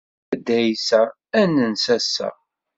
[0.33, 1.01] A Dda Ɛisa
[1.39, 2.29] ad nens ass-a.